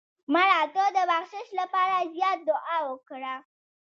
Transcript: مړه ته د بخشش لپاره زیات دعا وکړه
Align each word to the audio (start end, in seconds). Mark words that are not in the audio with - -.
مړه 0.33 0.61
ته 0.75 0.83
د 0.95 0.97
بخشش 1.11 1.47
لپاره 1.59 1.95
زیات 2.13 2.39
دعا 2.49 2.77
وکړه 2.89 3.33